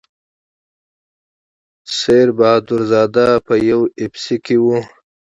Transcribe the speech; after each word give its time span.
سیر 1.97 2.27
بهادر 2.37 2.81
زاده 2.91 3.27
په 3.45 3.53
یو 3.69 3.81
اف 4.01 4.13
سي 4.23 4.37
کې 4.45 4.57
و. 4.63 4.65